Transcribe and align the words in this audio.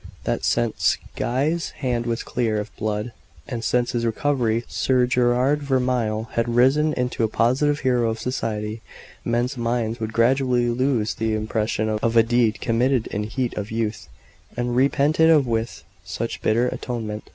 That 0.23 0.43
since 0.43 0.97
Guy's 1.15 1.69
hand 1.77 2.07
was 2.07 2.23
clear 2.23 2.59
of 2.59 2.75
blood 2.75 3.11
and, 3.47 3.63
since 3.63 3.91
his 3.91 4.03
recovery, 4.03 4.63
Sir 4.67 5.05
Gerard 5.05 5.61
Vermilye 5.61 6.25
had 6.31 6.49
risen 6.55 6.93
into 6.93 7.23
a 7.23 7.27
positive 7.27 7.81
hero 7.81 8.09
of 8.09 8.17
society 8.19 8.81
men's 9.23 9.57
minds 9.59 9.99
would 9.99 10.11
gradually 10.11 10.69
lose 10.69 11.13
the 11.13 11.35
impression 11.35 11.87
of 11.87 12.17
a 12.17 12.23
deed 12.23 12.59
committed 12.59 13.05
in 13.11 13.25
heat 13.25 13.55
of 13.55 13.69
youth, 13.69 14.09
and 14.57 14.75
repented 14.75 15.29
of 15.29 15.45
with 15.45 15.83
such 16.03 16.41
bitter 16.41 16.67
atonement. 16.69 17.25